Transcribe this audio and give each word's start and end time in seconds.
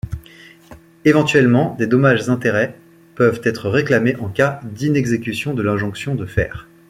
Éventuellement, 1.05 1.75
des 1.77 1.85
dommages-intérêts 1.85 2.75
peuvent 3.13 3.39
être 3.43 3.69
réclamés 3.69 4.15
en 4.15 4.29
cas 4.29 4.59
d'inexécution 4.63 5.53
de 5.53 5.61
l'injonction 5.61 6.15
de 6.15 6.25
faire. 6.25 6.67